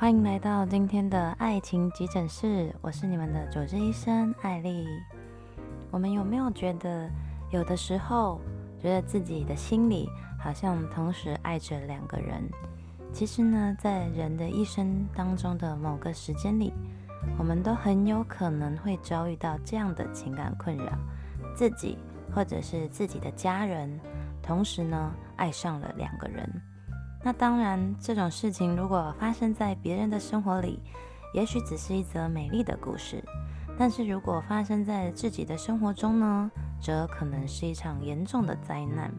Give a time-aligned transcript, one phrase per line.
[0.00, 4.86] 欢迎来到今天的爱情急诊室，我是你们的主治医生艾莉。
[5.90, 7.10] 我们有没有觉得，
[7.50, 8.40] 有的时候
[8.80, 10.08] 觉得自己的心里
[10.38, 12.48] 好像同时爱着两个人？
[13.12, 16.72] 其实呢，在人的一生当中的某个时间里，
[17.36, 20.96] 我们都很有可能会遭遇到这样的情感困扰，
[21.56, 21.98] 自己
[22.32, 23.98] 或者是自己的家人，
[24.40, 26.48] 同时呢爱上了两个人。
[27.22, 30.80] 那当然，这种事情如果发生在别人的生活里，
[31.34, 33.18] 也许只是一则美丽的故事；
[33.76, 36.50] 但是如果发生在自己的生活中呢，
[36.80, 39.12] 则可能是一场严重的灾难。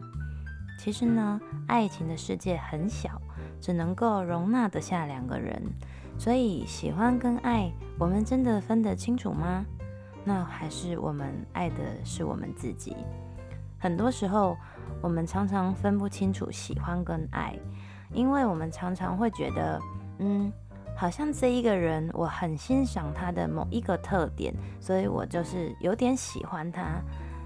[0.78, 3.20] 其实呢，爱情的世界很小，
[3.60, 5.62] 只能够容纳得下两个人，
[6.18, 9.64] 所以喜欢跟爱，我们真的分得清楚吗？
[10.24, 12.96] 那还是我们爱的是我们自己。
[13.78, 14.56] 很多时候，
[15.02, 17.54] 我们常常分不清楚喜欢跟爱。
[18.12, 19.80] 因为我们常常会觉得，
[20.18, 20.52] 嗯，
[20.96, 27.00] 好像这一个人我很欣赏他的某一个特点，所以我就是有点喜欢他。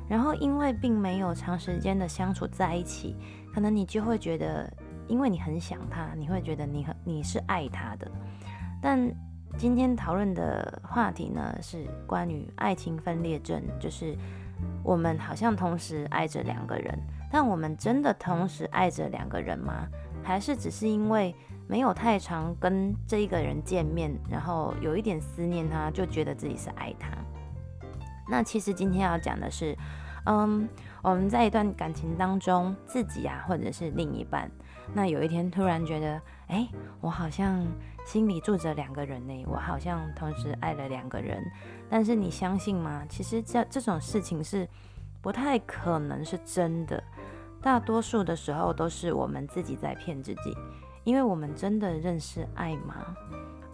[0.09, 3.17] 然后因为并没有长时间的相处在一起，
[3.55, 4.71] 可能你就会觉得，
[5.09, 8.11] 因为你很想他，你会觉得你很你是爱他的。
[8.83, 9.11] 但
[9.57, 14.15] 今天讨论的话题呢，是关于爱情分裂症，就是
[14.83, 16.99] 我们好像同时爱着两个人，
[17.31, 19.87] 但我们真的同时爱着两个人吗？
[20.25, 21.33] 还是只是因为
[21.69, 27.11] 没有太常跟这一个人见面，然后有一点思念他，就觉得自己是爱他。
[28.29, 29.77] 那其实今天要讲的是，
[30.25, 30.67] 嗯，
[31.03, 34.51] 我们在一段感情当中，自己啊，或者是另一半，
[34.95, 36.67] 那有一天突然觉得，哎，
[37.03, 37.63] 我好像
[38.07, 41.45] 心里住着两个人呢，我好像同时爱了两个人。
[41.91, 43.05] 但是你相信吗？
[43.11, 44.67] 其实这这种事情是
[45.21, 47.03] 不太可能是真的。
[47.65, 50.55] 大多数的时候都是我们自己在骗自己，
[51.03, 52.95] 因为我们真的认识爱吗？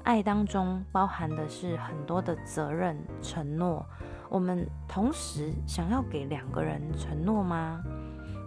[0.05, 3.85] 爱当中包含的是很多的责任、承诺。
[4.29, 7.83] 我们同时想要给两个人承诺吗？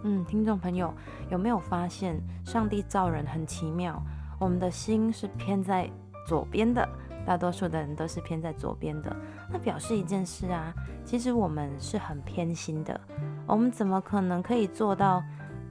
[0.02, 0.90] 嗯，听众朋友
[1.30, 4.02] 有没有发现，上帝造人很奇妙？
[4.40, 5.90] 我们的心是偏在
[6.26, 6.88] 左边的，
[7.26, 9.14] 大多数的人都是偏在左边的。
[9.50, 10.72] 那表示一件事啊，
[11.04, 13.00] 其实我们是很偏心的。
[13.46, 15.22] 我们怎么可能可以做到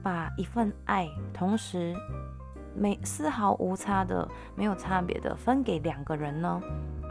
[0.02, 1.94] 把一份爱同时
[2.74, 6.60] 没丝毫无差的、没有差别的分给两个人呢？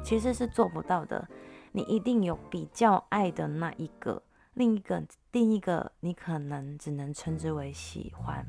[0.04, 1.28] 其实是做不到的。
[1.72, 4.22] 你一定有比较爱的那一个，
[4.54, 8.46] 另一个另一个你可能只能称之为喜欢。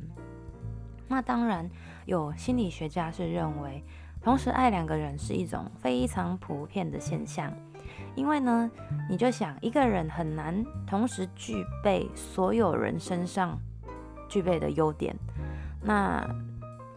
[1.09, 1.71] 那当然
[2.07, 3.85] 有心理学家是认为，
[4.25, 7.53] 同时爱两个人是一种非常普遍的现象。
[8.17, 8.71] 因为呢，
[9.11, 13.59] 你就想一个人很难同时具备所有人身上
[14.29, 15.15] 具备的优点，
[15.83, 16.25] 那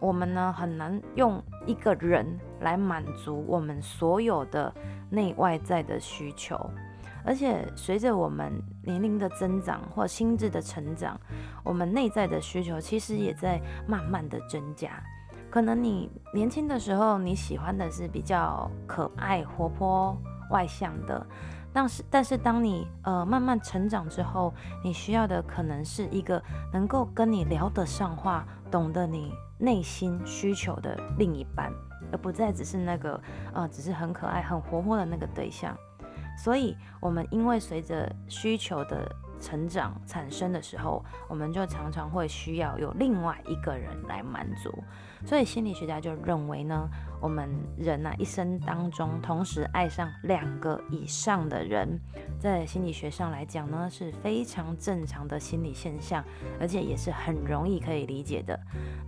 [0.00, 4.72] 我们呢很难用一个人来满足我们所有的
[5.10, 6.58] 内外在的需求，
[7.24, 8.52] 而且随着我们
[8.84, 11.20] 年龄的增长或心智的成长，
[11.64, 15.02] 我们内在的需求其实也在慢慢的增加。
[15.50, 20.16] 可能你年轻的时候你喜欢的是比较可爱活泼。
[20.50, 21.26] 外向的，
[21.74, 26.42] 但是但是当你呃慢慢成长之后，你需要的可能是一个
[26.72, 31.70] 能够跟你聊得上话、懂得你内心需求的另一半，
[32.10, 33.20] 而不再只是那个
[33.52, 35.76] 呃只是很可爱、很活泼的那个对象。
[36.42, 39.06] 所以，我们因为随着需求的
[39.40, 44.72] 成长产生的时候，我们就常常会需要有另外一个人来满足。
[45.26, 46.88] 所以心理学家就认为呢，
[47.20, 51.98] 我们人啊一生当中同时爱上两个以上的人，
[52.38, 56.24] 在心理学上来讲呢是非常正常的心理现象，
[56.60, 58.58] 而且也是很容易可以理解的。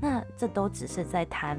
[0.01, 1.57] 那这都只是在谈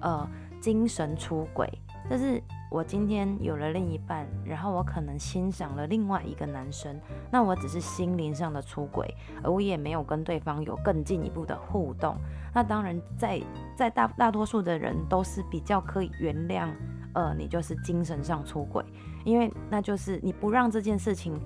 [0.00, 0.28] 呃
[0.60, 1.66] 精神出轨，
[2.08, 2.42] 但是。
[2.70, 9.10] 我今天有了另一半，然后我可能欣赏了另外一个男生，那我只是心灵上的出轨，
[9.42, 12.14] 而我也没有跟对方有更进一步的互动。
[12.52, 13.40] 那当然在，
[13.74, 16.68] 在大大多数的人都是比较可以原谅，
[17.14, 18.84] 呃，你就是精神上出轨，
[19.24, 21.40] 因为那就是你不让这件事情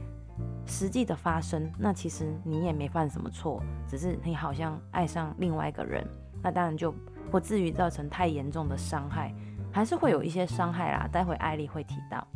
[0.66, 6.04] 实际的发生，那其实你也没犯什么错，只是你好像爱上另外一个人，
[6.42, 6.92] 那当然就
[7.30, 9.32] 不至于造成太严重的伤害。
[9.72, 12.26] 还是会有一些伤害啦，待会艾莉会提到。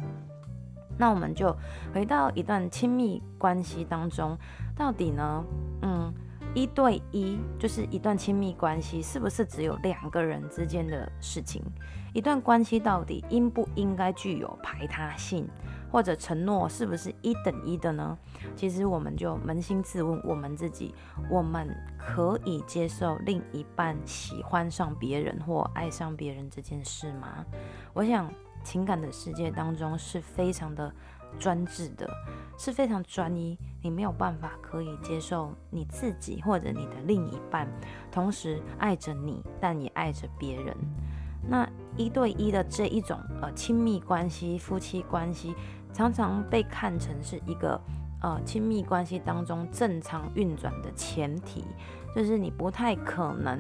[0.99, 1.55] 那我们就
[1.93, 4.37] 回到一段亲密关系当中，
[4.75, 5.44] 到底呢，
[5.83, 6.12] 嗯，
[6.55, 11.62] 一对一就是一段亲密关系，是不是只有两个人之间的事情？
[12.15, 15.47] 一段关系到底应不应该具有排他性，
[15.91, 18.19] 或者承诺是不是一等一的呢？
[18.55, 20.94] 其实我们就扪心自问，我们自己，
[21.31, 21.69] 我们
[21.99, 27.44] 可以接受另一半喜欢上别人或爱上别人这件事吗？
[27.93, 28.31] 我想，
[28.65, 30.93] 情感的世界当中是非常的
[31.38, 32.09] 专制的，
[32.59, 37.69] 是非常专一，你没有办法可以接受你自己或者你的另一半
[38.11, 40.77] 同时爱着你，但也爱着别人。
[41.49, 45.55] 那一对一的这一种呃亲密关系、夫妻关系，
[45.96, 47.81] 常常被看成是一个
[48.20, 51.64] 呃亲密关系当中正常运转的前提，
[52.14, 53.58] 就是你不太可能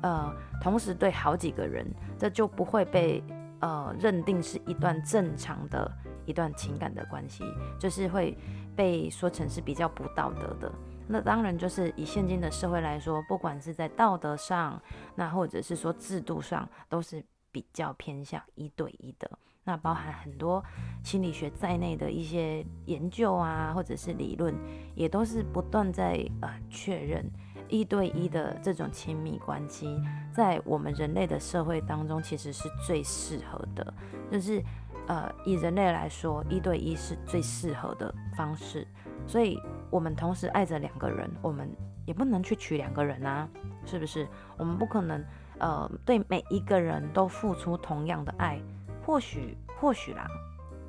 [0.00, 1.84] 呃同时对好几个人，
[2.16, 3.20] 这就不会被
[3.58, 5.90] 呃认定是一段正常的
[6.24, 7.42] 一段情感的关系，
[7.80, 8.38] 就是会
[8.76, 10.72] 被说成是比较不道德的。
[11.08, 14.80] 那当然就是以现今的社会来说，不管是在道德上，
[15.16, 17.20] 那或者是说制度上，都是
[17.50, 19.28] 比较偏向一对一的。
[19.64, 20.62] 那包含很多
[21.04, 24.54] 心理学在内的一些研究啊，或者是理论，
[24.94, 27.24] 也都是不断在呃确认
[27.68, 30.00] 一对一的这种亲密关系，
[30.32, 33.94] 在我们人类的社会当中，其实是最适合的。
[34.30, 34.62] 就是
[35.06, 38.86] 呃以人类来说，一对一是最适合的方式。
[39.24, 39.56] 所以，
[39.88, 41.70] 我们同时爱着两个人，我们
[42.04, 43.48] 也不能去娶两个人啊，
[43.86, 44.26] 是不是？
[44.56, 45.24] 我们不可能，
[45.58, 48.60] 呃，对每一个人都付出同样的爱。
[49.04, 50.26] 或许，或许啦，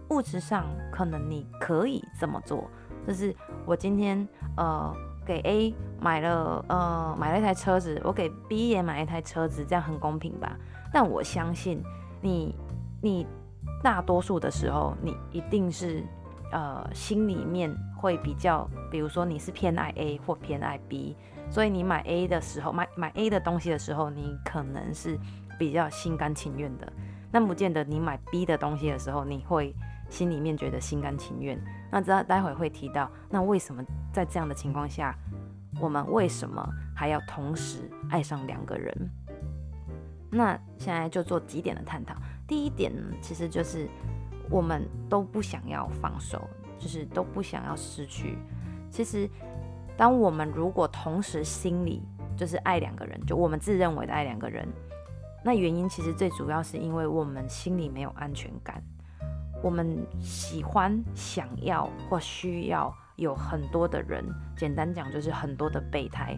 [0.10, 2.70] 物质上可能你可以这么做，
[3.08, 4.96] 就是我今天，呃，
[5.26, 10.58] 给 A 买了，呃，买了一台车子，我给 B 也买一台车子，这样很公平吧？
[10.92, 11.82] 但我相信
[12.22, 12.56] 你，
[13.02, 13.26] 你
[13.82, 16.04] 大多数的时候，你一定是，
[16.52, 17.74] 呃，心里面。
[18.04, 21.16] 会比较，比如说你是偏爱 A 或偏爱 B，
[21.50, 25.18] 所以你买 A 的时候，买买 A 的东西的时候，你可能是
[25.58, 26.92] 比较心甘情愿的。
[27.34, 29.76] 那不见得你买 B 的东西的时候，你会
[30.08, 31.60] 心里面觉得心甘情愿。
[31.92, 33.84] 那知道待会会提到，那为什么
[34.14, 35.14] 在这样的情况下，
[35.82, 36.64] 我们为什么
[36.96, 39.10] 还要同时爱上两个人？
[40.30, 42.16] 那现在就做几点的探讨。
[42.48, 43.90] 第一点呢，其实就是
[44.50, 46.48] 我们都不想要放手。
[46.80, 48.38] 就是都不想要失去。
[48.92, 49.30] 其实，
[49.96, 52.02] 当我们如果同时心里
[52.36, 54.68] 就是爱两个人，就我们自认为的爱两个人，
[55.44, 58.82] 那原因其实最主要是因为我们心里没有安全感。
[59.62, 64.24] 我们喜欢、想要或需要有很多的人，
[64.56, 66.38] 简单讲就是很多的备胎，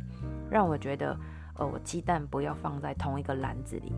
[0.49, 1.17] 让我觉得，
[1.57, 3.93] 呃，我鸡蛋不要放在同一个篮子里。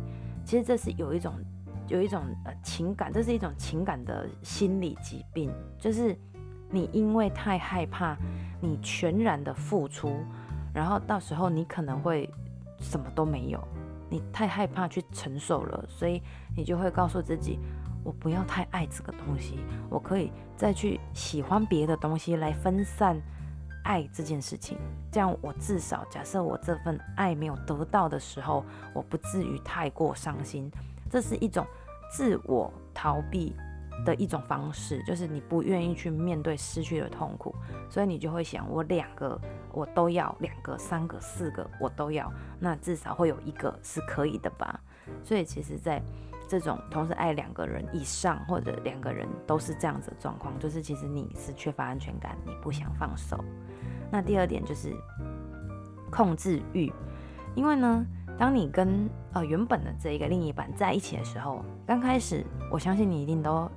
[0.45, 1.33] 其实这是有一种
[1.87, 6.17] 有一种呃情感，这是一种情感的心理疾病，就是。
[6.69, 8.13] 你因为太害怕，
[8.59, 10.17] 你全然的付出，
[10.73, 12.29] 然后到时候你可能会
[12.81, 13.67] 什么都没有。
[14.09, 16.21] 你太害怕去承受了，所以
[16.55, 17.59] 你就会告诉自己，
[18.03, 19.59] 我不要太爱这个东西，
[19.89, 23.21] 我可以再去喜欢别的东西来分散
[23.83, 24.77] 爱这件事情。
[25.11, 28.63] 这样我至少假设我这份爱没有得到的时候，
[28.93, 30.71] 我不至于太过伤心。
[31.09, 31.65] 这是一种
[32.11, 33.55] 自我逃避
[34.05, 37.53] 的一种方式，就是你不愿意去面对失去的痛苦，
[37.89, 39.39] 所以你就会想，我两个
[39.73, 44.79] 我都要，两个、三个、四个我都要，那至少会有一个是可以的吧？
[45.23, 46.01] 所以其实，在
[46.47, 53.43] 这种同时爱两个人以上，或者两个人都是这样子的状况，就是其实你是缺乏安全感，你不想放手。
[54.11, 54.93] 那第二点就是
[56.09, 56.91] 控制欲，
[57.55, 58.05] 因为呢，
[58.37, 63.69] 当你跟呃原本的这一个另一半在一起的时候，刚开始我相信你一定都。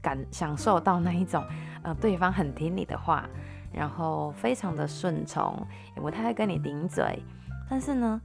[0.00, 1.44] 感享受到那一种，
[1.82, 3.28] 呃，对方很听你的话，
[3.72, 5.66] 然后非常的顺从，
[5.96, 7.22] 也不太会跟你顶嘴。
[7.68, 8.20] 但是呢，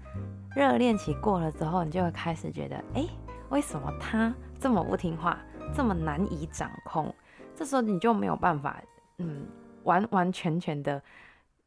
[0.56, 3.06] 热恋期过了之后，你就会开始觉得，哎，
[3.50, 5.38] 为什么他这么不听话，
[5.74, 7.14] 这么难以掌控？
[7.56, 8.82] 这时候你就没有办法，
[9.20, 9.46] 嗯，
[9.84, 11.02] 完完全全的。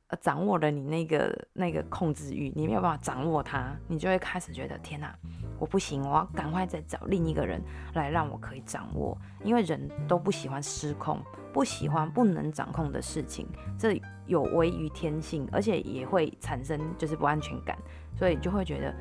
[0.08, 5.14] 呃掌握了你那个那个控制欲，你没有办法掌握它，你就会开始觉得天哪，
[5.58, 7.62] 我不行，我要赶快再找另一个人
[7.94, 9.16] 来让我可以掌握。
[9.44, 11.22] 因为人都不喜欢失控，
[11.52, 13.46] 不喜欢不能掌控的事情，
[13.78, 17.76] 这有违于天性，而且也会产生就是不安全感，
[18.14, 18.94] 所以就会觉得，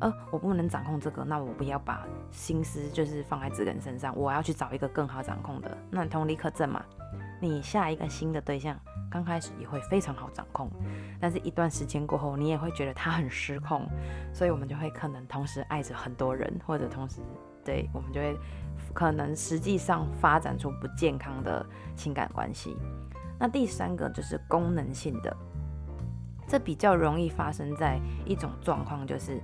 [0.00, 5.76] 呃，我不能掌控这个，那我不要把心思就是放在这个人身上，我要去找一个更好掌控的。
[5.90, 6.84] 那同理可证嘛，
[7.40, 8.78] 你下一个新的对象。
[9.10, 10.68] 刚开始也会非常好掌控，
[11.20, 13.86] 但是一段时间过后，你也会觉得他很失控，
[14.32, 17.20] 所以我们就会可能同时爱着很多人，或者同时，
[17.64, 18.36] 对，我们就会
[18.92, 21.64] 可能实际上发展出不健康的
[21.94, 22.76] 情感关系。
[23.38, 25.36] 那第三个就是功能性的，
[26.48, 29.40] 这比较容易发生在一种状况，就是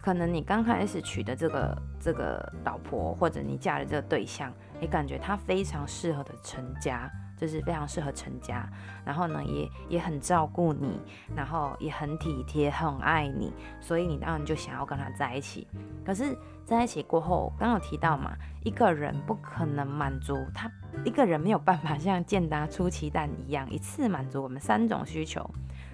[0.00, 7.08] 可能你刚开始娶的这个这个老婆，或者你嫁的这个对象，你感觉他非常适合的成家。
[7.42, 8.64] 就是非常适合成家，
[9.04, 11.00] 然后呢，也也很照顾你，
[11.34, 15.66] 然后也很体贴，很爱你，所以你当然就想要跟他在一起。
[16.04, 18.30] 可是在一起过后，刚刚有提到嘛，
[18.62, 20.70] 一个人不可能满足他，
[21.04, 25.44] 一个人没有办法像健达出奇蛋一样一次满足我们三种需求，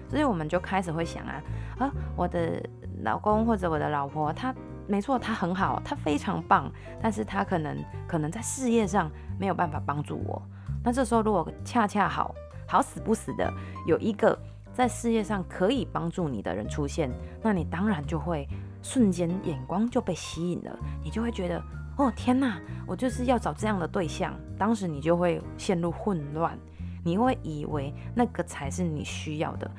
[0.07, 1.41] 所以我们就开始会想啊，
[1.79, 2.63] 啊，我的
[3.01, 4.53] 老公或者我的老婆，他
[4.85, 7.75] 没错，他很好，他非常棒，但是他可能
[8.07, 10.39] 可能在事业上没有办法帮助我。
[10.83, 12.33] 那这时候，如果恰恰好
[12.67, 13.51] 好死不死的
[13.85, 14.37] 有一个
[14.73, 18.47] 在事业上可以帮助你的人出现，那你当然就会
[18.81, 21.61] 瞬间眼光就被吸引了，你就会觉得
[21.97, 24.33] 哦天哪，我就是要找这样的对象。
[24.57, 26.57] 当时你就会陷入混乱，
[27.03, 29.69] 你会以为那个才是你需要的，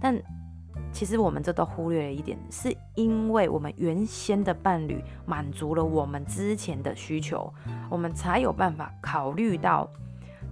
[0.00, 0.20] 但
[0.92, 7.50] 其实我们这都忽略了一点，是因为我们原先的伴侣满足了我们之前的需求，
[7.88, 9.90] 我们才有办法考虑到。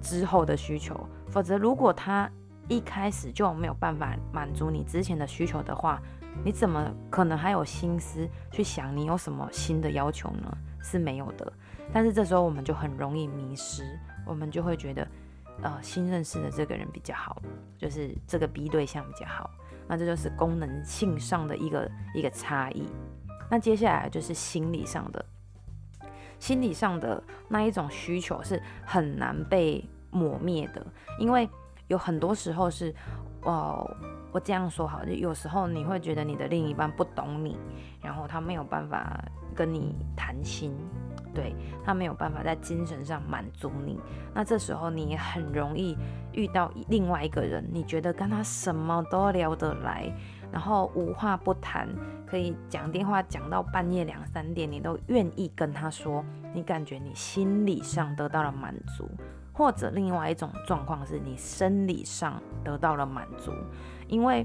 [0.01, 2.31] 之后的需求，否则如果他
[2.69, 6.01] 一开始就没有办法满足你之前的需求的话，
[6.45, 10.57] 你怎么可能还有心思去想你有什么新的要求呢？
[10.83, 11.53] 是没有的。
[11.93, 15.09] 但是这时候我们就很容易迷失，我们就会觉得，
[15.63, 17.41] 呃，新认识的这个人比较好，
[17.79, 19.51] 就是这个 B 对象比较好。
[19.87, 22.87] 那这就是功能性上的一个一个差异。
[23.51, 25.25] 那接下来就是心理上的。
[26.39, 30.85] 心理上的那一种需求是很难被抹灭的，
[31.19, 31.49] 因为
[31.89, 32.95] 有很多时候是，
[33.43, 33.89] 哦，
[34.33, 37.59] 我这样说好，有时候你会觉得你的另一半不懂你，
[38.03, 39.23] 然后他没有办法
[39.55, 40.73] 跟你谈心，
[41.35, 41.55] 对，
[41.85, 43.99] 他没有办法在精神上满足你，
[44.35, 45.97] 那这时候你也很容易
[46.33, 50.13] 遇到另外一个人，你觉得跟他什么都聊得来。
[50.51, 51.89] 然后无话不谈，
[52.27, 56.25] 可以讲电话讲到半夜两三点，你都愿意跟他说，
[56.55, 59.07] 你感觉你心理上得到了满足，
[59.53, 63.53] 或者另外一种状况是你生理上得到了满足，
[64.09, 64.45] 因为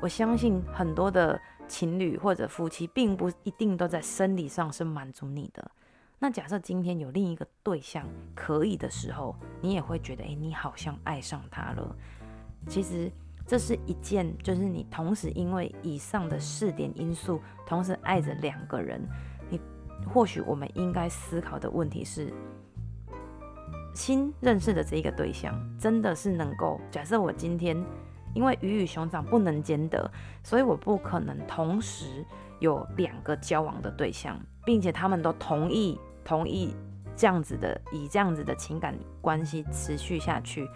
[0.00, 5.70] 我相信很多的情侣或者夫妻并不一定都在生理上是满足你的。
[6.18, 11.94] 那假设今天有另一个对象可以的时候，你也会觉得，诶，你好像爱上他了。
[12.66, 13.12] 其实。
[13.52, 19.06] 这是一件，就是你同时因为以上的四点因素，同时爱着两个人，
[19.50, 19.60] 你
[20.10, 22.32] 或许我们应该思考的问题是：
[23.94, 26.80] 新认识的这一个对象，真的是能够？
[26.90, 27.76] 假设我今天
[28.34, 30.10] 因为鱼与熊掌不能兼得，
[30.42, 32.24] 所以我不可能同时
[32.58, 36.74] 有两个交往的对象，并且他们都同意同意
[37.14, 40.66] 这样子的，以这样子的情感关系持续下去。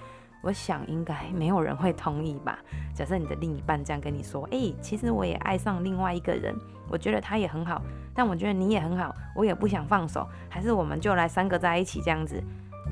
[0.47, 2.57] 我想应该没有人会同意吧。
[2.95, 6.55] 假设你的另一半这样跟你说：“哎、其实我也爱上另外一个人，
[6.89, 7.83] 我觉得他也很好，
[8.15, 12.41] 但我觉得你也很好，我也不想放手，还是我们就来三个在一起这样子。”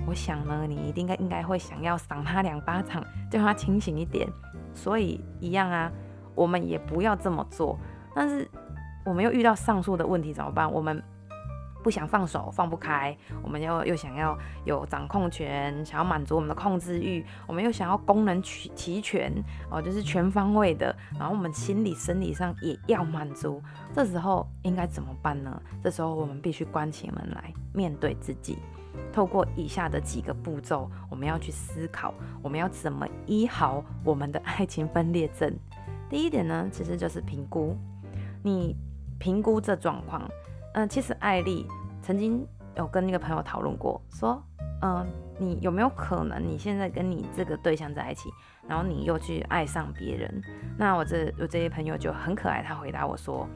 [0.04, 4.28] 我想呢，你一定应该会想要赏他两巴掌，叫他清醒一点。
[4.72, 5.92] 所以一样啊，
[6.34, 7.78] 我们也不要这么做。
[8.12, 8.50] 但是
[9.04, 10.68] 我们又遇到上述的问题怎么办？
[10.72, 11.00] 我们。
[11.84, 19.30] 不想放手，放不开，我们又又想要有掌控权，想要满足我们的控制欲，我们又想要功能齐齐全
[19.70, 23.62] 哦，就是全方位的，然后我们心理生理上也要满足，
[23.92, 25.60] 这时候应该怎么办呢？
[25.82, 28.56] 这时候我们必须关起门来面对自己，
[29.12, 35.54] 透过以下的几个步骤，我们要去思考，我们要怎么医好我们的爱情分裂症。
[36.08, 37.76] 第一点呢，其实就是评估，
[38.42, 38.74] 你
[39.18, 40.26] 评估这状况。
[40.74, 41.66] 嗯，其实艾丽
[42.02, 44.42] 曾经有跟那个朋友讨论过，说，
[44.82, 45.06] 嗯，
[45.38, 48.28] 你有没有可能你现在跟你这个对象在一起，
[48.68, 50.42] 然后你又去爱上别人？
[50.76, 53.48] 那我这我这些朋友就很可爱，他回答我说，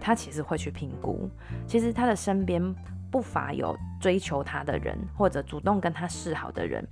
[0.00, 1.30] 他其实会去评估，
[1.66, 2.74] 其实他的身边
[3.08, 6.84] 不乏有追求他的人，或者主动跟他示好的人，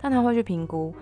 [0.00, 0.92] 但他会去评估，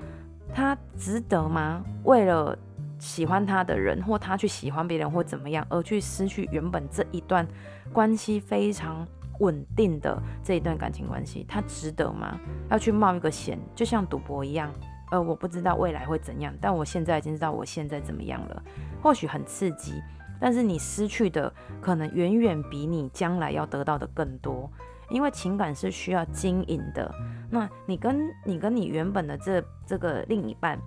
[0.55, 1.83] 他值得吗？
[2.05, 2.57] 为了
[3.01, 7.45] 喜欢他的人，或他去喜欢别人，或怎么样，而去失去原本这一段
[7.93, 9.05] 关系非常
[9.41, 12.39] 稳定的这一段感情关系，他值得吗？
[12.71, 14.71] 要去冒一个险，就像赌博一样。
[15.11, 18.63] 呃，我不知道未来会怎样，但我现在已经知道我现在怎么样了。
[19.03, 20.01] 或许很刺激，
[20.39, 24.71] 但是你失去的可能远远比你将来要得到的更多。
[25.09, 27.13] 因为情感是需要经营的。
[27.51, 30.79] 那你跟你跟你原本的这这个另一半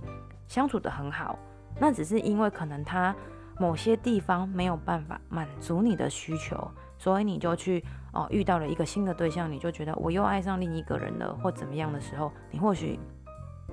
[0.48, 1.38] 相处得很好。
[1.80, 3.16] 那只是因为可能他
[3.60, 13.00] 某些地方没有办法满足你的需求，所以你就去哦遇到了一个新的对象，你就觉得我又爱上另一个人了，或怎么样的时候，你或许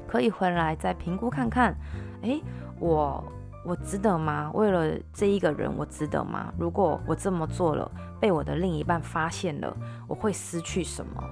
[0.07, 1.75] 可以回来再评估看看，
[2.23, 2.43] 诶，
[2.79, 3.25] 我
[3.65, 4.51] 我值得吗？
[4.55, 6.53] 为了这一个人，我值得吗？
[6.59, 9.77] 如果我这么做了，被我的另一半发现了，
[10.09, 11.23] 我会失去什么？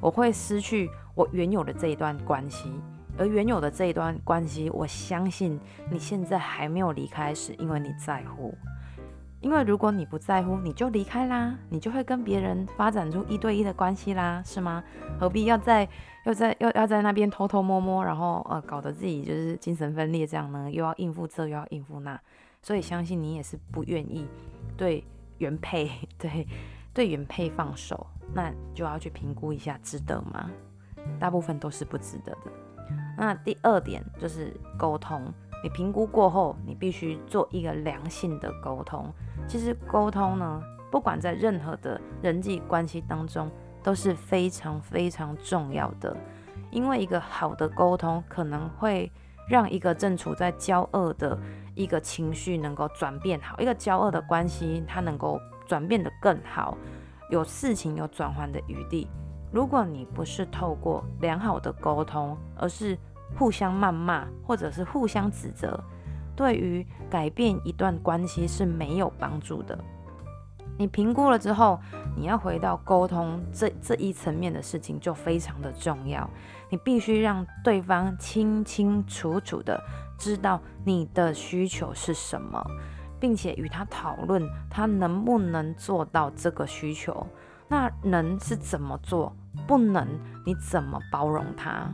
[0.00, 2.72] 我会失去我原有的这一段关系。
[3.18, 5.58] 而原有的这一段关系，我相信
[5.90, 8.54] 你现在还没有离开是，因为你在乎。
[9.40, 14.82] 因为如果你不在乎，你就离开啦，你就会跟别人发展出一对一的关系啦，是吗？
[15.18, 15.88] 何必要在
[16.24, 20.68] 又在又要在那边偷偷摸摸，然后呃搞得自己就是精神分裂这样呢？
[20.68, 22.18] 又要应付这，又要应付那，
[22.62, 24.26] 所以相信你也是不愿意
[24.76, 25.04] 对
[25.38, 26.44] 原配 对
[26.92, 30.50] 对原配放手，那就要去评估一下，值得吗？
[31.20, 32.50] 大部分都是不值得的。
[33.20, 35.20] 那第二点就是沟通，
[35.64, 39.12] 你评估过后，你必须做一个良性的沟通。
[39.48, 43.50] 其实沟通呢，不管在任何的人际关系当中，
[43.82, 46.16] 都是非常非常重要的。
[46.70, 49.10] 因为一个好的沟通，可能会
[49.48, 51.36] 让一个正处在交恶的
[51.74, 56.78] 一个情绪能够转变好，一个交恶的关系它能够转变得更好，
[57.30, 59.08] 有事情有转换的余地。
[59.50, 62.98] 如果你不是透过良好的沟通，而是
[63.38, 65.82] 互相谩骂或者是互相指责，
[66.36, 69.78] 对于改变一段关系是没有帮助的。
[70.76, 71.80] 你评估了之后，
[72.16, 76.28] 你要回到沟通这这一层面的事情就非常的重要。
[76.70, 79.82] 你必须让对方清清楚楚的
[80.18, 82.64] 知道你的需求是什么，
[83.18, 87.26] 并且与他讨论他能不能做到这个需求。
[87.68, 89.34] 那能是怎么做？
[89.66, 90.06] 不能，
[90.46, 91.86] 你怎么包容他？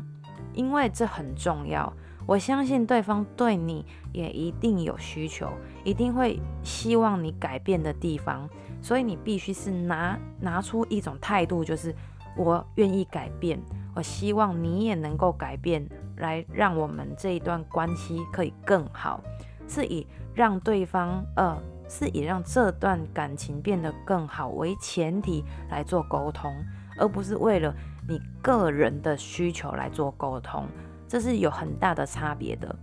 [0.52, 1.93] 因为这很重要。
[2.26, 5.50] 我相信对方对你也一定有需求，
[5.83, 8.49] 一定会希望你改变的地方。
[8.81, 11.95] 所以你必须是拿拿出一种态度，就是
[12.37, 13.61] 我愿意改变，
[13.95, 19.21] 我希望你也能够改变，来让我们这一段关系可以更好，
[19.66, 21.59] 是以让对方呃。
[21.96, 26.52] 是以让这段感情变得更好为前提来做沟通，
[26.98, 27.72] 而不是为了
[28.08, 30.66] 你个人的需求来做沟通，
[31.06, 32.74] 这是有很大的差别的。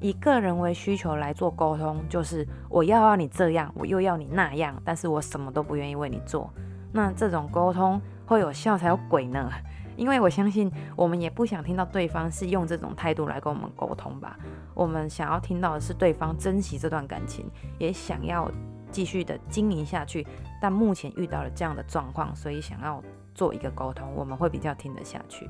[0.00, 6.48] 以个人为需求来做沟通，就是我要要你这样，我又要你那样，但是我什么都不愿意为你做。
[6.92, 9.50] 那这种沟通会有效才有鬼呢。
[9.96, 14.38] 因为我相信，我们也不想听到对方是用这种态度来跟我们沟通吧。
[14.74, 18.50] 我们想要听到的是对方珍惜这段感情，也想要
[18.90, 20.26] 继续的经营下去。
[20.60, 23.02] 但目前遇到了这样的状况，所以想要
[23.34, 25.48] 做一个沟通，我们会比较听得下去。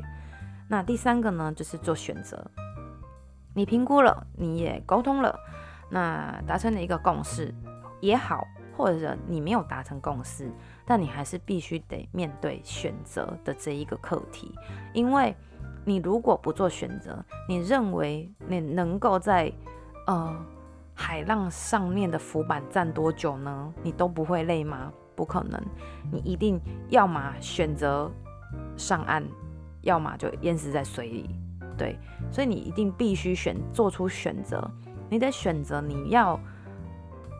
[0.68, 2.44] 那第三个呢，就是做选择。
[3.54, 5.38] 你评估了，你也沟通了，
[5.90, 7.54] 那达成了一个共识
[8.00, 8.44] 也好，
[8.76, 10.50] 或者你没有达成共识。
[10.86, 14.54] 但你还是必须得面对选择的这一个课题，
[14.92, 15.34] 因为
[15.82, 19.50] 你如果不做选择，你认为你能够在
[20.06, 20.36] 呃
[20.92, 23.72] 海浪上面的浮板站多久呢？
[23.82, 24.92] 你都不会累吗？
[25.16, 25.58] 不可能，
[26.12, 26.60] 你一定
[26.90, 28.10] 要么选择
[28.76, 29.24] 上岸，
[29.80, 31.30] 要么就淹死在水里。
[31.78, 31.98] 对，
[32.30, 34.70] 所以你一定必须选做出选择，
[35.08, 36.38] 你得选择你要。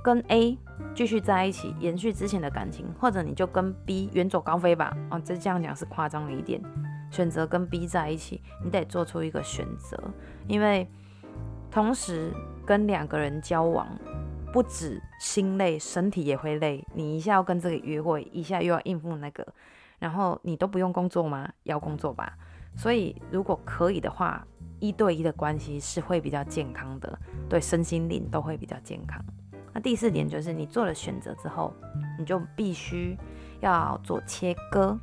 [0.05, 0.59] 跟 A
[0.95, 4.95] 继续在一起，延续之前的感情，或者你就跟 B 远走高飞吧。
[5.11, 6.61] 哦，这这样讲是夸张了一点。
[7.11, 9.99] 选择跟 B 在一起，你得做出一个选择，
[10.47, 10.87] 因为
[11.71, 12.31] 同时
[12.67, 13.89] 跟两个人交往，
[14.53, 16.87] 不止心累，身体也会累。
[16.93, 19.47] 你一下要跟这个约会，一下又要应付那个，
[19.99, 21.51] 然后你都不用工作吗？
[21.63, 22.37] 要工作吧。
[22.77, 24.47] 所以如果可以的话，
[24.81, 29.25] 一对一的关系是会比较健康的，对身心灵都会比较健康。
[29.75, 31.75] 那第四点就是，你做了选择之后，
[32.17, 33.19] 你就必须
[33.61, 34.97] 要做切割，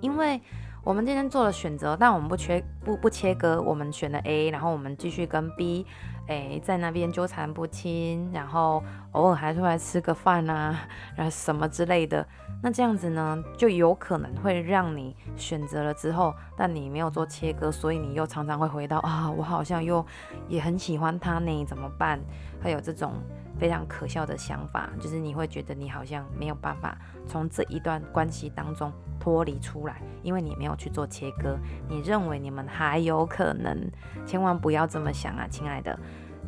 [0.00, 0.40] 因为
[0.82, 5.86] 我们今天做了选择，但我们不缺不不切割，我们选了 A，然后我们继续跟 B，
[6.26, 10.76] 诶，在那边纠缠不清，然后偶尔还出来吃个饭啊，
[11.14, 12.26] 然后什么之类的，
[12.62, 20.04] 那这样子呢，就有可能会让你选择了之后，但你没有做切割，所以你又常常会回到啊，我好像又
[20.48, 22.18] 也很喜欢他呢，怎么办？
[22.60, 23.12] 会有这种。
[23.60, 26.96] 非常可笑的想法，就是你会觉得你好像没有办法
[27.26, 31.58] 从这一段关系当中脱离出来，因为你没有去做切割。
[31.86, 33.78] 你认为你们还有可能，
[34.24, 35.96] 千万不要这么想啊，亲爱的，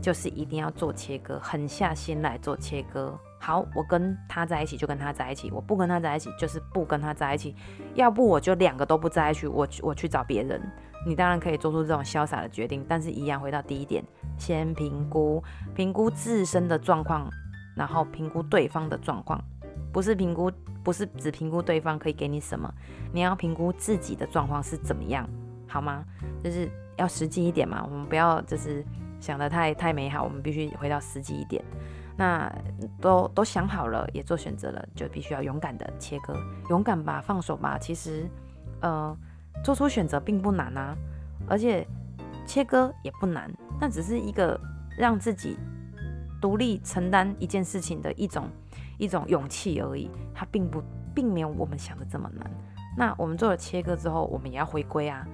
[0.01, 3.15] 就是一定要做切割，狠下心来做切割。
[3.39, 7.55] 好，我跟他在一起就跟他在一起，我不跟他在一起就是不跟他在一起，
[7.95, 10.63] 要不我就两个都不在一起，我我去找别人。
[11.05, 14.05] 你当然可以做出这种潇洒的决定，但是一样回到第一点，
[14.39, 15.43] 先评估
[15.75, 17.29] 评估自身的状况，
[17.77, 19.43] 然后评估对方的状况，
[19.93, 20.51] 不是评估，
[20.85, 22.73] 不是只评估对方可以给你什么，
[23.13, 25.29] 你要评估自己的状况是怎么样，
[25.67, 26.05] 好吗？
[26.43, 28.85] 就是要实际一点嘛，我们不要就是
[29.19, 31.65] 想得太太美好，我们必须回到实际一点。
[32.17, 32.53] 那
[33.01, 36.37] 都都想好了，也做选择了，就必须要勇敢的切割，
[36.69, 38.29] 勇敢吧，放手吧，其实。
[38.81, 39.17] 呃，
[39.65, 40.97] 做出选择并不难啊，
[41.49, 41.87] 而且
[42.47, 44.61] 切割也不难，那只是一个
[44.99, 45.57] 让自己
[46.41, 48.49] 独立承担一件事情的一种
[48.99, 50.83] 一种勇气而已，它并不
[51.15, 52.51] 并没有我们想的这么难。
[52.97, 55.27] 那我们做了切割之后，我们也要回归啊，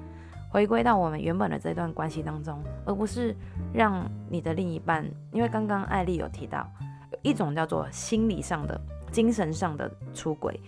[0.50, 3.34] 回归到我们原本的这段关系当中，而不是
[3.72, 6.70] 让你的另一半，因为刚刚艾丽有提到，
[7.22, 10.60] 一种叫做心理上的、精神上的出轨，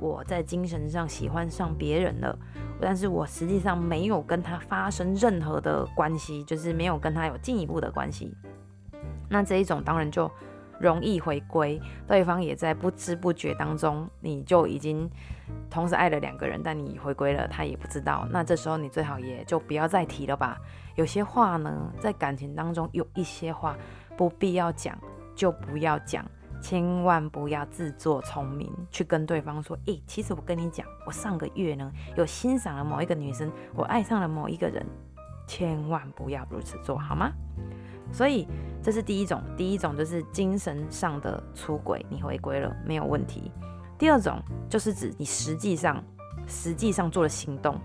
[0.00, 2.38] 我在精神上喜欢上别人了，
[2.80, 8.34] 但是我实际上没有跟他发生任何的关系，就是没有跟他有进一步的关系，
[9.28, 10.30] 那这一种当然就
[10.78, 15.10] 容易回归，对方也在不知不觉当中，你就已经
[15.70, 18.28] 同时爱了两个人，但你回归了，他也不知道。
[18.30, 20.58] 那这时候你最好也就不要再提了吧。
[20.94, 23.76] 有些话呢，在感情当中有一些话
[24.16, 24.98] 不必要讲，
[25.34, 26.24] 就不要讲，
[26.60, 34.84] 千万不要自作聪明去跟对方说，诶，其实我跟你讲，我上个月呢有欣赏了某一个女生，我爱上了某一个人，
[35.46, 37.30] 千万不要如此做，好吗？
[38.12, 38.46] 所以
[38.82, 43.52] 这是第一种，第一种就是精神上的出轨，你回归了没有问题。
[43.98, 46.02] 第二种就是指你实际上
[46.46, 47.80] 实际上做了行动，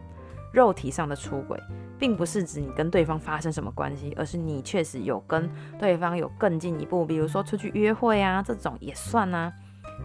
[0.53, 1.59] 肉体上的出轨，
[2.01, 9.53] 并不是指你跟对方发生什么关系，而是你确实有跟对方有更进一步，比如说出去约会啊，这种也算啊。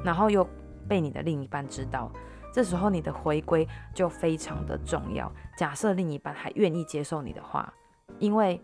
[0.05, 0.47] 然后又
[0.87, 2.13] 被你的另一半知道，
[2.53, 5.33] 这时候你的回归就非常的重要。
[5.57, 7.73] 假设另一半还愿意接受你的话，
[8.19, 8.61] 因为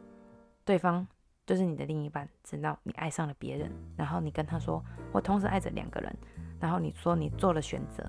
[0.66, 1.06] 对方。
[1.44, 6.16] 就是你的另一半知道你爱上了别人，然后你跟他说，我同时爱着两个人，
[6.62, 8.02] 然后你说你做了选择，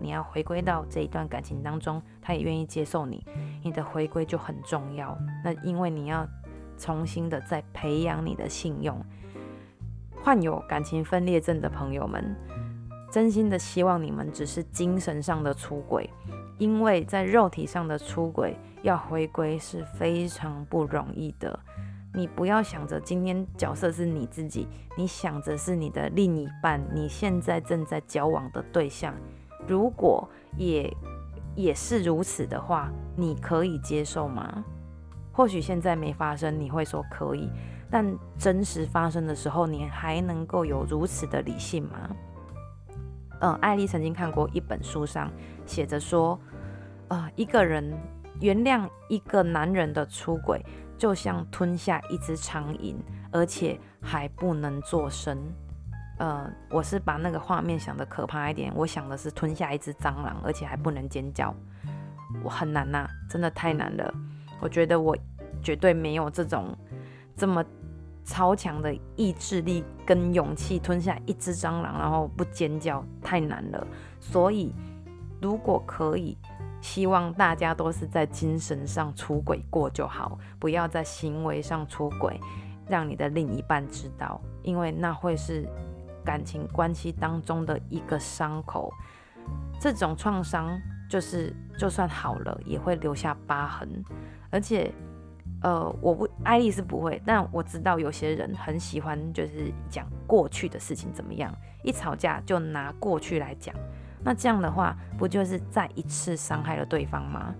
[0.00, 3.24] 你要回归到这一段感情当中，他也愿意接受你，
[3.62, 5.16] 你的回归就很重要。
[5.44, 6.26] 那因为你要
[6.76, 9.00] 重新的再培养你的信用。
[10.22, 12.34] 患有感情分裂症的朋友们，
[13.12, 16.10] 真心的希望你们只是精神上的出轨，
[16.58, 21.56] 因为在肉体上的出轨要回归是非常不容易的。
[22.12, 29.14] 你不要想着今天角色是你自己，你想着是你的另一半，你现在正在交往的对象，
[29.68, 30.92] 如果也
[31.54, 34.64] 也是如此的话，你可以接受吗？
[35.32, 37.48] 或许现在没发生，你会说可以，
[37.88, 38.04] 但
[38.36, 42.10] 真实发生的时候，你还能够有如此的理性吗？
[43.38, 45.30] 嗯，艾丽曾经看过一本书上
[45.64, 46.38] 写着说，
[47.08, 47.96] 呃，一个人
[48.40, 50.60] 原谅一个男人的出轨。
[51.00, 52.94] 就像吞下一只苍蝇，
[53.32, 55.34] 而且还不能作声。
[56.18, 61.54] 呃，我是把那个画面想的可怕一点，我想的是吞下一只蟑螂，而且还不能尖叫。
[62.44, 64.12] 我很难呐、啊，真的太难了。
[64.60, 65.16] 我觉得我
[65.62, 66.76] 绝对没有这种
[67.34, 67.64] 这么
[68.22, 73.86] 超强的意志力跟勇气吞下一只蟑螂，然后不尖叫，太难了。
[74.20, 74.74] 所以，
[75.40, 76.36] 如果可以。
[76.80, 82.40] 希望大家都是在精神上出轨过就好，不要在行为上出轨，
[82.88, 85.68] 让你的另一半知道，因为那会是
[86.24, 88.92] 感情关系当中的一个伤口。
[89.80, 94.04] 这种创伤就是就算好了也会留下疤痕，
[94.50, 94.92] 而且，
[95.62, 103.74] 呃，我不，艾丽是不会，但我知道有些人很喜欢就是讲过去的事情怎么样，一吵架就拿过去来讲。
[104.22, 107.54] 那这样的话，不就是再一次伤害了对方吗？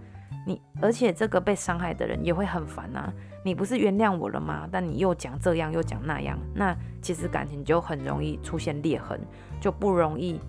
[0.47, 3.13] 你而且这个被伤害的人也会很烦啊！
[3.45, 4.67] 你不是原谅我了吗？
[4.73, 9.21] 但你又讲这样又讲那样，那其实感情就很容易出现裂痕，
[9.61, 10.41] 就不容易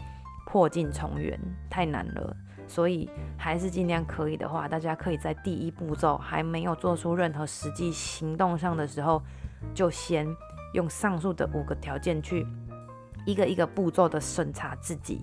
[0.46, 1.38] 破镜重圆，
[1.70, 2.36] 太难了。
[2.68, 9.22] 所以还是尽量可以的话，大家可以在第一步骤还没有做出任何实际行动上的时候，
[9.74, 10.26] 就先
[10.74, 12.48] 用上述的五个条件去
[13.26, 15.22] 一个一个步骤的审查自己。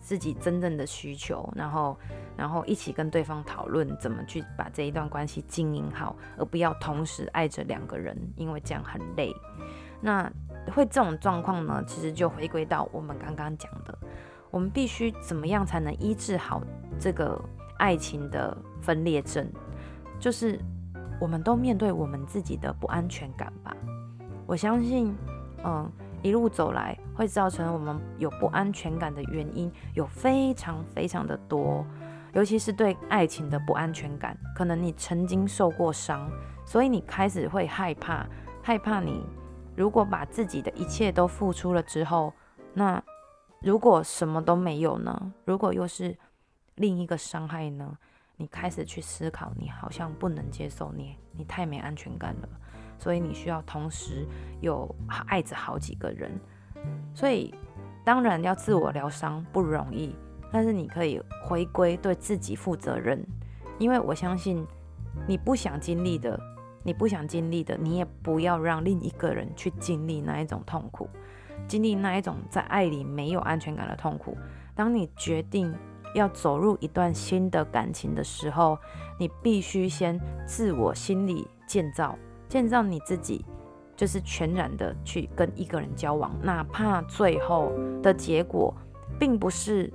[0.00, 1.96] 自己真正的需求，然后，
[2.36, 9.32] 然后一起跟对方讨论怎么去把这一段关系经营好，而不要同时爱着两个人，因为这样很累。
[10.00, 10.30] 那
[10.72, 13.96] 会这种状况呢，其实就回归到我们刚刚讲的，
[14.50, 16.62] 我们必须怎么样才能医治好
[16.98, 17.40] 这个
[17.78, 19.46] 爱情的分裂症？
[20.18, 20.58] 就是
[21.20, 23.76] 我们都面对我们自己的不安全感吧。
[24.46, 25.14] 我相信，
[25.64, 25.90] 嗯。
[26.22, 31.84] 一路走来，会造成我们有不安全感的原因有非常非常的多，
[32.34, 34.36] 尤其是对爱情的不安全感。
[34.54, 36.30] 可能你曾经受过伤，
[36.66, 38.26] 所以你开始会害怕，
[38.62, 39.24] 害怕你
[39.74, 42.32] 如果把自己的一切都付出了之后，
[42.74, 43.02] 那
[43.60, 45.32] 如果什么都没有呢？
[45.44, 46.16] 如果又是
[46.74, 47.96] 另一个伤害呢？
[48.36, 52.48] 你开始去思考，你好像不能接受你，你太没安全感了。
[53.00, 54.26] 所以你需要同时
[54.60, 54.94] 有
[55.26, 56.30] 爱着好几个人，
[57.14, 57.54] 所以
[58.04, 60.14] 当然要自我疗伤不容易，
[60.52, 63.26] 但是你可以回归对自己负责任，
[63.78, 64.66] 因为我相信
[65.26, 66.38] 你不想经历的，
[66.82, 71.08] 你不想经历的，你也不要让另一个人去经历那一种痛苦，
[71.66, 74.36] 经历那一种在爱里没有安全感的痛苦。
[74.74, 75.74] 当你决定
[76.14, 78.78] 要走入一段新的感情的时候，
[79.18, 82.18] 你必须先自我心理建造，
[82.50, 83.42] 建造你自己。
[83.96, 87.70] 就是全然的去跟一个人交往，哪怕最后
[88.02, 88.74] 的结果
[89.18, 89.92] 并不是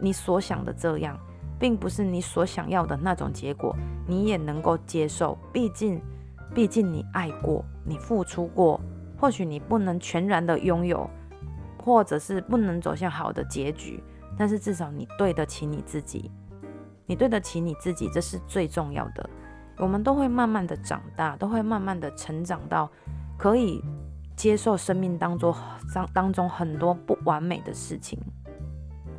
[0.00, 1.18] 你所想的这样，
[1.58, 3.74] 并不是你所想要的那种结果，
[4.06, 5.36] 你也能够接受。
[5.52, 6.00] 毕竟，
[6.54, 8.80] 毕竟你爱过，你付出过，
[9.18, 11.10] 或许你不能全然的拥有，
[11.82, 14.00] 或者是不能走向好的结局，
[14.36, 16.30] 但是至少你对得起你自己，
[17.06, 19.28] 你对得起你自己，这是最重要的。
[19.78, 22.90] 我们都会慢慢的长大，都会慢慢的成长到。
[23.36, 23.80] 可以
[24.34, 25.54] 接受生命当中
[25.94, 28.18] 当当中很多不完美的事情，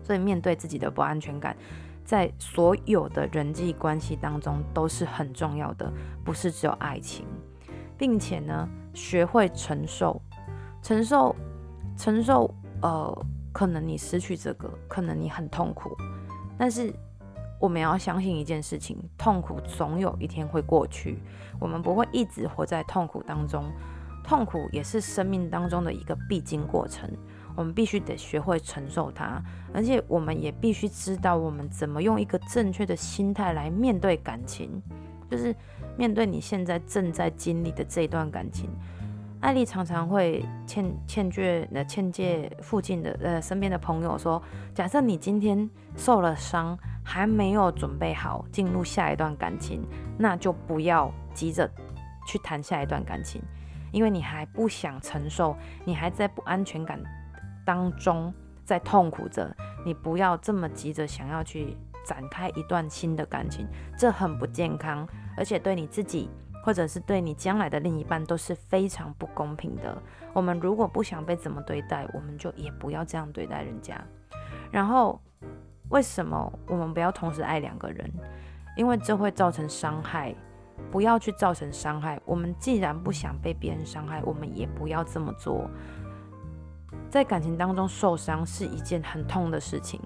[0.04, 1.56] 所以面对自己的不安全感，
[2.04, 5.90] 在所有的人际关系当中都是很重要的，
[6.26, 7.26] 不是只有爱情，
[7.98, 10.22] 并且呢，学会承受，
[10.82, 11.34] 承受，
[11.96, 15.96] 承受，呃，可能你失去这个，可能你很痛苦，
[16.58, 16.94] 但是
[17.60, 21.20] 我们要相信一件事情，痛苦总有一天会过去，
[21.60, 23.66] 我们不会一直活在痛苦当中。
[24.24, 27.10] 痛苦也是生命当中的一个必经过程，
[27.56, 29.42] 我们必须得学会承受它，
[29.74, 34.82] 而且我们也必须知道我们怎么用一个正确的心态来面对感情，
[35.32, 35.56] 就是
[35.98, 38.70] 面对你现在正在经历的这段感情。
[39.42, 44.42] 艾莉常常会劝劝诫呃劝诫附近的呃身边的朋友说，
[44.74, 49.82] 假设你今天受了伤，还没有准备好进入下一段感情，
[50.18, 51.70] 那就不要急着
[52.28, 53.42] 去谈下一段感情。
[53.92, 57.02] 因为你还不想承受，你还在不安全感
[57.66, 58.32] 当中
[58.66, 63.66] 在痛苦着，你不要这么急着想要去展开一段新的感情，
[63.98, 66.30] 这很不健康，而且对你自己
[66.64, 70.02] 或者是对你将来的另一半都是非常不公平的。
[70.34, 74.00] 我们如果不想被怎么对待，我们就也不要这样对待人家。
[74.72, 75.20] 然后，
[75.90, 78.12] 为什么我们不要同时爱两个人？
[78.78, 80.36] 因为这会造成伤害。
[80.92, 82.20] 不要去造成伤害。
[82.26, 85.70] 我们既然不想被别人伤害，我们也不要这么做。
[87.10, 90.00] 在感情当中受伤是一件很痛的事情，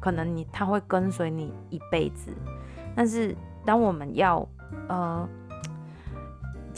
[0.00, 2.32] 可能你他会跟随你一辈子。
[2.94, 4.46] 但是当我们要
[4.88, 5.28] 呃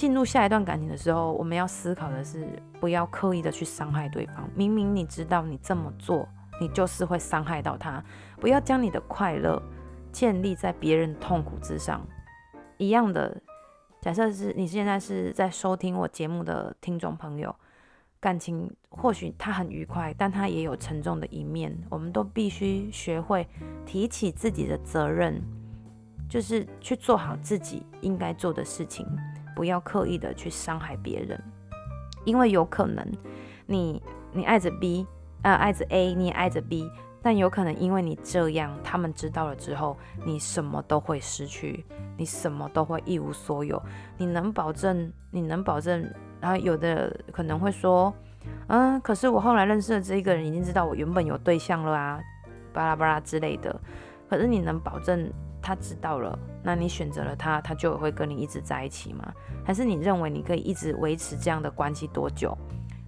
[0.03, 2.45] 进入下一段感情的时候，我们要思考的是
[2.81, 4.51] 不要刻意的去伤害对方。
[4.53, 6.29] 明明你知道你这么做，
[6.61, 8.03] 你就是会伤害到他。
[8.41, 9.62] 不要将你的快乐
[10.11, 12.05] 建立在别人痛苦之上。
[12.79, 13.41] 一样的。
[14.01, 17.55] 假设是你现在是在收听我节目的听众朋友，
[18.19, 21.73] 感情或许他很愉快，但他也有沉重的一面。
[21.88, 23.47] 我们都必须学会
[23.87, 25.41] 提起自己的责任，
[26.29, 29.07] 就是去做好自己应该做的事情，
[29.55, 31.41] 不要刻意的去伤害别人，
[32.25, 33.07] 因为有可能
[33.67, 35.07] 你你爱着 B，
[35.43, 36.91] 呃，爱着 A，你也爱着 B。
[37.25, 41.87] 但有可能因为你这样，他们知道了之后，你什么都会失去，
[42.17, 43.81] 你什么都会一无所有。
[44.19, 45.12] 你能保证？
[45.31, 46.05] 你能保证？
[46.41, 48.12] 然后有的可能会说，
[48.67, 52.21] 嗯，可是我后来认识的这一个人已经知道我原本有对象了啊，
[52.73, 53.81] 巴拉巴拉之类的。
[54.29, 56.37] 可是你能保证他知道了？
[56.62, 59.33] 那你选择了他，他就会跟你一直在一起吗？
[59.64, 62.57] 还是你认为你可以一直维持这样的关系多久？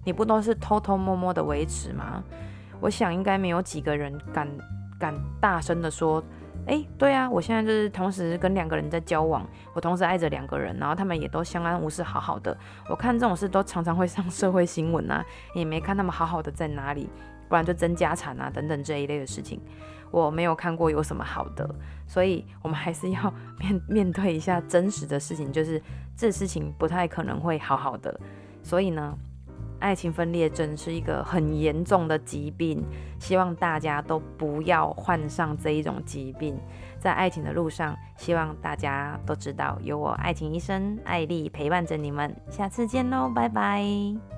[0.03, 2.23] 你不都是偷偷摸摸的维持吗？
[2.79, 4.47] 我想应该没有几个人敢
[4.99, 6.23] 敢大声的说，
[6.67, 12.55] 哎，对啊，我现在就是同时跟两个人在交往，我同时爱着两个人，然后他们也都相安无事，好好的。
[12.89, 17.09] 我看这种事都常常会上社会新闻啊，也没看他们好好的在哪里，
[17.47, 19.59] 不然就争家产啊等等这一类的事情，
[20.23, 21.67] 我没有看过有什么好的，
[22.07, 25.81] 所以我们还是要面面对一下真实的事情，就是
[26.15, 28.19] 这事情不太可能会好好的，
[28.63, 29.17] 所以呢。
[29.77, 32.81] 爱情分裂症是一个很严重的疾病，
[33.19, 36.57] 希望大家都不要患上这一种疾病。
[36.97, 42.33] 在爱情的路上，希望大家都知道有我爱情医生艾莉陪伴着你们。
[42.49, 44.34] 下次见喽，拜拜。